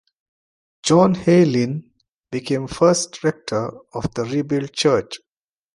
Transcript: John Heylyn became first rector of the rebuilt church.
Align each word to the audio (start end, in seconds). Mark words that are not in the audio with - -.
John 0.83 1.13
Heylyn 1.13 1.91
became 2.31 2.65
first 2.65 3.23
rector 3.23 3.71
of 3.93 4.11
the 4.15 4.23
rebuilt 4.23 4.73
church. 4.73 5.19